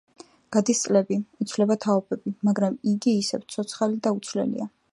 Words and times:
გადის 0.55 0.79
წლები, 0.85 1.17
იცვლება 1.45 1.77
თაობები, 1.85 2.33
მაგრამ 2.49 2.79
იგი 2.93 3.13
ისევ 3.25 3.45
ცოცხალი 3.57 4.01
და 4.09 4.15
უცვლელია. 4.17 4.69